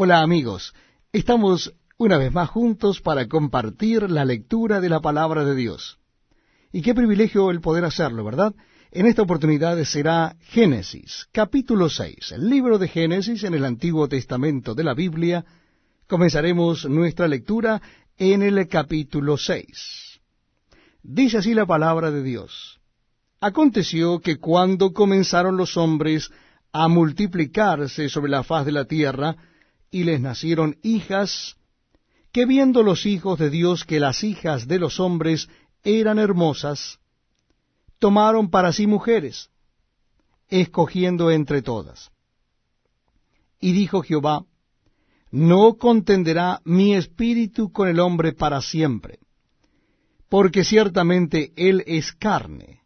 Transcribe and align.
Hola 0.00 0.22
amigos, 0.22 0.74
estamos 1.12 1.74
una 1.96 2.18
vez 2.18 2.32
más 2.32 2.48
juntos 2.48 3.00
para 3.00 3.26
compartir 3.26 4.08
la 4.08 4.24
lectura 4.24 4.80
de 4.80 4.88
la 4.88 5.00
palabra 5.00 5.44
de 5.44 5.56
Dios. 5.56 5.98
Y 6.70 6.82
qué 6.82 6.94
privilegio 6.94 7.50
el 7.50 7.60
poder 7.60 7.84
hacerlo, 7.84 8.22
¿verdad? 8.22 8.54
En 8.92 9.06
esta 9.06 9.22
oportunidad 9.22 9.76
será 9.82 10.36
Génesis, 10.40 11.26
capítulo 11.32 11.88
6, 11.88 12.30
el 12.30 12.48
libro 12.48 12.78
de 12.78 12.86
Génesis 12.86 13.42
en 13.42 13.54
el 13.54 13.64
Antiguo 13.64 14.06
Testamento 14.06 14.72
de 14.76 14.84
la 14.84 14.94
Biblia. 14.94 15.44
Comenzaremos 16.06 16.88
nuestra 16.88 17.26
lectura 17.26 17.82
en 18.16 18.42
el 18.42 18.68
capítulo 18.68 19.36
6. 19.36 20.20
Dice 21.02 21.38
así 21.38 21.54
la 21.54 21.66
palabra 21.66 22.12
de 22.12 22.22
Dios. 22.22 22.78
Aconteció 23.40 24.20
que 24.20 24.36
cuando 24.36 24.92
comenzaron 24.92 25.56
los 25.56 25.76
hombres 25.76 26.30
a 26.70 26.86
multiplicarse 26.86 28.08
sobre 28.08 28.30
la 28.30 28.44
faz 28.44 28.64
de 28.64 28.70
la 28.70 28.84
tierra, 28.84 29.36
y 29.90 30.04
les 30.04 30.20
nacieron 30.20 30.76
hijas, 30.82 31.56
que 32.32 32.46
viendo 32.46 32.82
los 32.82 33.06
hijos 33.06 33.38
de 33.38 33.50
Dios 33.50 33.84
que 33.84 34.00
las 34.00 34.22
hijas 34.22 34.68
de 34.68 34.78
los 34.78 35.00
hombres 35.00 35.48
eran 35.82 36.18
hermosas, 36.18 36.98
tomaron 37.98 38.50
para 38.50 38.72
sí 38.72 38.86
mujeres, 38.86 39.50
escogiendo 40.48 41.30
entre 41.30 41.62
todas. 41.62 42.10
Y 43.60 43.72
dijo 43.72 44.02
Jehová, 44.02 44.44
no 45.30 45.74
contenderá 45.74 46.60
mi 46.64 46.94
espíritu 46.94 47.70
con 47.72 47.88
el 47.88 48.00
hombre 48.00 48.32
para 48.32 48.62
siempre, 48.62 49.18
porque 50.28 50.64
ciertamente 50.64 51.52
él 51.56 51.82
es 51.86 52.12
carne, 52.12 52.82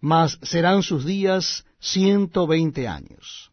mas 0.00 0.38
serán 0.42 0.82
sus 0.82 1.04
días 1.04 1.64
ciento 1.78 2.46
veinte 2.46 2.88
años. 2.88 3.52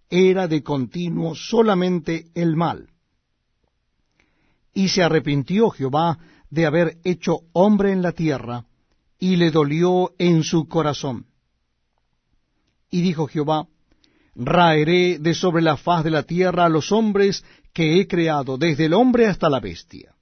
era 0.11 0.47
de 0.47 0.61
continuo 0.61 1.33
solamente 1.33 2.27
el 2.35 2.55
mal. 2.55 2.89
Y 4.73 4.89
se 4.89 5.01
arrepintió 5.01 5.69
Jehová 5.69 6.19
de 6.49 6.65
haber 6.65 6.97
hecho 7.03 7.39
hombre 7.53 7.93
en 7.93 8.01
la 8.01 8.11
tierra, 8.11 8.65
y 9.17 9.37
le 9.37 9.51
dolió 9.51 10.13
en 10.17 10.43
su 10.43 10.67
corazón. 10.67 11.27
Y 12.89 13.01
dijo 13.01 13.27
Jehová, 13.27 13.67
Raeré 14.35 15.19
de 15.19 15.33
sobre 15.33 15.61
la 15.61 15.77
faz 15.77 16.03
de 16.03 16.11
la 16.11 16.23
tierra 16.23 16.65
a 16.65 16.69
los 16.69 16.91
hombres 16.91 17.43
que 17.73 17.99
he 17.99 18.07
creado, 18.07 18.57
desde 18.57 18.85
el 18.85 18.93
hombre 18.93 19.27
hasta 19.27 19.49
la 19.49 19.59
bestia, 19.59 20.15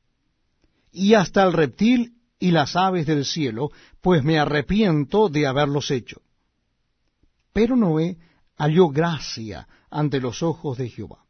y 0.91 1.13
hasta 1.13 1.43
el 1.43 1.53
reptil 1.53 2.13
y 2.39 2.51
las 2.51 2.75
aves 2.75 3.05
del 3.05 3.25
cielo, 3.25 3.71
pues 4.01 4.23
me 4.23 4.39
arrepiento 4.39 5.29
de 5.29 5.47
haberlos 5.47 5.91
hecho. 5.91 6.21
Pero 7.53 7.75
Noé 7.75 8.17
halló 8.59 8.89
gracia 8.89 9.67
ante 9.89 10.19
los 10.19 10.43
ojos 10.43 10.77
de 10.77 10.89
Jehová. 10.89 11.25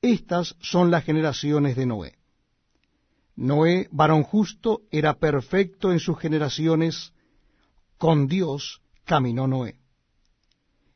Estas 0.00 0.56
son 0.60 0.90
las 0.90 1.04
generaciones 1.04 1.76
de 1.76 1.86
Noé. 1.86 2.18
Noé, 3.36 3.88
varón 3.92 4.22
justo, 4.22 4.80
era 4.90 5.14
perfecto 5.14 5.92
en 5.92 6.00
sus 6.00 6.18
generaciones, 6.18 7.12
con 7.98 8.26
Dios 8.26 8.80
caminó 9.04 9.46
Noé. 9.46 9.78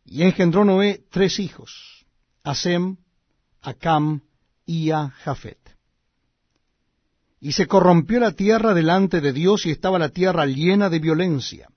Y 0.06 0.22
engendró 0.22 0.64
Noé 0.64 1.04
tres 1.10 1.38
hijos, 1.38 2.06
a 2.42 2.54
Sem, 2.54 2.96
a 3.60 3.74
Cam 3.74 4.22
y 4.64 4.90
a 4.90 5.10
Jafet. 5.10 5.58
Y 7.40 7.52
se 7.52 7.66
corrompió 7.66 8.20
la 8.20 8.32
tierra 8.32 8.74
delante 8.74 9.20
de 9.20 9.32
Dios 9.32 9.66
y 9.66 9.70
estaba 9.70 9.98
la 9.98 10.08
tierra 10.08 10.46
llena 10.46 10.88
de 10.88 10.98
violencia. 10.98 11.68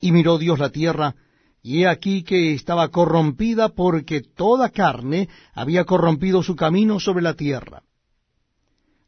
Y 0.00 0.12
miró 0.12 0.38
Dios 0.38 0.58
la 0.58 0.70
tierra, 0.70 1.14
y 1.62 1.82
he 1.82 1.88
aquí 1.88 2.22
que 2.22 2.54
estaba 2.54 2.88
corrompida 2.88 3.70
porque 3.70 4.22
toda 4.22 4.70
carne 4.70 5.28
había 5.52 5.84
corrompido 5.84 6.42
su 6.42 6.56
camino 6.56 7.00
sobre 7.00 7.22
la 7.22 7.34
tierra. 7.34 7.82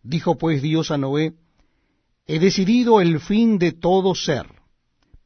Dijo 0.03 0.37
pues 0.37 0.63
Dios 0.63 0.91
a 0.91 0.99
Noé, 0.99 1.35
He 2.27 2.39
decidido 2.39 3.01
el 3.01 3.21
fin 3.21 3.59
de 3.59 3.73
todo 3.73 4.15
ser, 4.15 4.47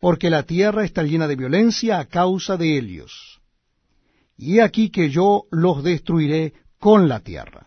porque 0.01 0.31
la 0.31 0.45
tierra 0.45 0.85
está 0.85 1.03
llena 1.03 1.29
de 1.29 1.37
violencia 1.37 1.99
a 1.99 2.07
causa 2.07 2.57
de 2.57 2.79
ellos. 2.79 3.41
Y 4.37 4.56
he 4.56 4.62
aquí 4.62 4.91
que 4.91 5.11
yo 5.11 5.45
los 5.51 5.83
destruiré 5.83 6.55
con 6.79 7.09
la 7.09 7.21
tierra. 7.21 7.67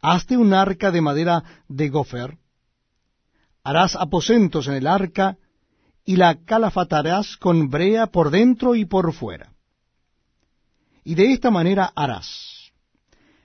Hazte 0.00 0.36
un 0.36 0.52
arca 0.52 0.90
de 0.90 1.00
madera 1.00 1.42
de 1.68 1.88
gofer, 1.88 2.36
harás 3.64 3.96
aposentos 3.96 4.68
en 4.68 4.74
el 4.74 4.86
arca, 4.86 5.36
y 6.08 6.16
la 6.16 6.42
calafatarás 6.42 7.36
con 7.36 7.68
brea 7.68 8.06
por 8.06 8.30
dentro 8.30 8.74
y 8.74 8.86
por 8.86 9.12
fuera. 9.12 9.52
Y 11.04 11.16
de 11.16 11.34
esta 11.34 11.50
manera 11.50 11.92
harás 11.94 12.72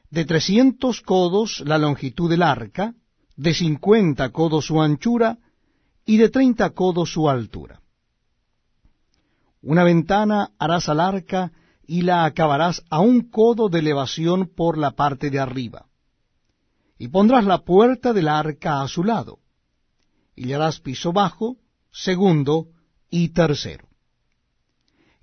de 0.09 0.23
trescientos 0.23 1.01
codos 1.01 1.61
la 1.65 1.77
longitud 1.77 2.29
del 2.29 2.41
arca, 2.41 2.93
de 3.35 3.53
cincuenta 3.53 4.29
codos 4.29 4.67
su 4.67 4.81
anchura, 4.81 5.39
y 6.05 6.15
de 6.15 6.29
treinta 6.29 6.69
codos 6.69 7.11
su 7.11 7.29
altura. 7.29 7.81
Una 9.61 9.83
ventana 9.83 10.51
harás 10.57 10.87
al 10.87 11.01
arca, 11.01 11.51
y 11.85 12.03
la 12.03 12.23
acabarás 12.23 12.81
a 12.89 13.01
un 13.01 13.29
codo 13.29 13.67
de 13.67 13.79
elevación 13.79 14.47
por 14.47 14.77
la 14.77 14.91
parte 14.91 15.29
de 15.29 15.39
arriba. 15.39 15.87
Y 16.97 17.09
pondrás 17.09 17.43
la 17.43 17.65
puerta 17.65 18.13
del 18.13 18.29
arca 18.29 18.81
a 18.81 18.87
su 18.87 19.03
lado, 19.03 19.39
y 20.33 20.45
le 20.45 20.55
harás 20.55 20.79
piso 20.79 21.11
bajo, 21.11 21.57
segundo 21.93 22.69
y 23.09 23.29
tercero. 23.29 23.87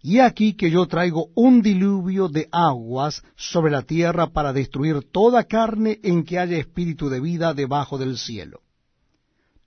Y 0.03 0.21
aquí 0.21 0.55
que 0.55 0.71
yo 0.71 0.87
traigo 0.87 1.29
un 1.35 1.61
diluvio 1.61 2.29
de 2.29 2.49
aguas 2.51 3.23
sobre 3.37 3.71
la 3.71 3.83
tierra 3.83 4.29
para 4.29 4.55
destruir 4.55 5.11
toda 5.11 5.45
carne 5.45 5.99
en 6.03 6.25
que 6.25 6.39
haya 6.39 6.57
espíritu 6.57 7.11
de 7.11 7.21
vida 7.21 7.53
debajo 7.53 7.99
del 7.99 8.17
cielo. 8.17 8.63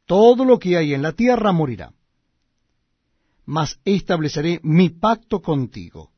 Todo 0.07 0.43
lo 0.43 0.57
que 0.57 0.75
hay 0.75 0.93
en 0.93 1.03
la 1.03 1.11
tierra 1.11 1.51
morirá. 1.51 1.93
Mas 3.45 3.79
estableceré 3.85 4.59
mi 4.63 4.89
pacto 4.89 5.41
contigo, 5.41 6.11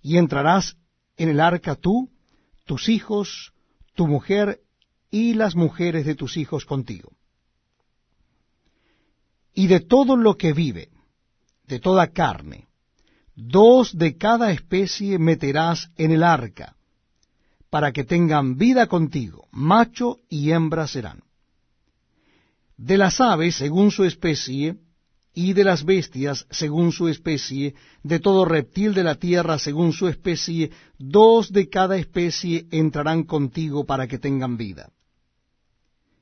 y 0.00 0.16
entrarás 0.16 0.76
en 1.16 1.28
el 1.28 1.40
arca 1.40 1.76
tú, 1.76 2.10
tus 2.64 2.88
hijos, 2.88 3.52
tu 3.94 4.06
mujer 4.06 4.60
y 5.10 5.34
las 5.34 5.54
mujeres 5.54 6.06
de 6.06 6.14
tus 6.14 6.36
hijos 6.36 6.64
contigo 6.64 7.12
y 9.56 9.66
de 9.68 9.80
todo 9.80 10.16
lo 10.16 10.36
que 10.36 10.52
vive, 10.52 10.90
de 11.66 11.80
toda 11.80 12.12
carne, 12.12 12.68
dos 13.34 13.96
de 13.96 14.16
cada 14.18 14.52
especie 14.52 15.18
meterás 15.18 15.90
en 15.96 16.12
el 16.12 16.22
arca, 16.22 16.76
para 17.70 17.90
que 17.90 18.04
tengan 18.04 18.58
vida 18.58 18.86
contigo, 18.86 19.48
macho 19.50 20.18
y 20.28 20.50
hembra 20.50 20.86
serán. 20.86 21.22
De 22.76 22.98
las 22.98 23.18
aves 23.18 23.56
según 23.56 23.90
su 23.90 24.04
especie, 24.04 24.76
y 25.32 25.54
de 25.54 25.64
las 25.64 25.84
bestias 25.84 26.46
según 26.50 26.92
su 26.92 27.08
especie, 27.08 27.74
de 28.02 28.20
todo 28.20 28.44
reptil 28.44 28.92
de 28.92 29.04
la 29.04 29.14
tierra 29.14 29.58
según 29.58 29.94
su 29.94 30.06
especie, 30.06 30.70
dos 30.98 31.50
de 31.50 31.70
cada 31.70 31.96
especie 31.96 32.66
entrarán 32.70 33.24
contigo 33.24 33.86
para 33.86 34.06
que 34.06 34.18
tengan 34.18 34.58
vida 34.58 34.90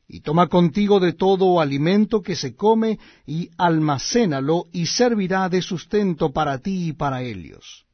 y 0.06 0.20
toma 0.20 0.48
contigo 0.48 1.00
de 1.00 1.12
todo 1.12 1.60
alimento 1.60 2.22
que 2.22 2.36
se 2.36 2.54
come, 2.54 2.98
y 3.26 3.50
almacénalo, 3.56 4.66
y 4.72 4.86
servirá 4.86 5.48
de 5.48 5.62
sustento 5.62 6.32
para 6.32 6.58
ti 6.58 6.88
y 6.88 6.92
para 6.92 7.22
ellos. 7.22 7.84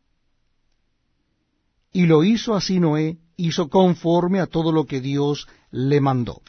Y 1.93 2.07
lo 2.07 2.25
hizo 2.25 2.55
así 2.55 2.81
Noé, 2.81 3.19
hizo 3.37 3.69
conforme 3.69 4.41
a 4.41 4.47
todo 4.47 4.73
lo 4.73 4.85
que 4.85 5.01
Dios 5.01 5.49
le 5.71 6.01
mandó. 6.01 6.43